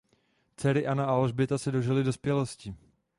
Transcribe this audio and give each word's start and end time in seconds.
Dcery 0.57 0.87
Anna 0.87 1.05
a 1.05 1.07
Alžběta 1.11 1.57
se 1.57 1.71
dožily 1.71 2.03
dospělosti. 2.03 2.75